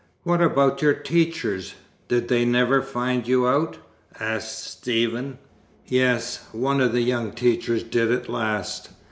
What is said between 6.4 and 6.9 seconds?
One